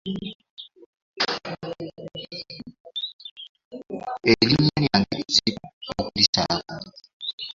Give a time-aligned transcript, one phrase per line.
[4.31, 5.67] Erinnya lyange kizibu
[5.99, 6.89] okulisalako.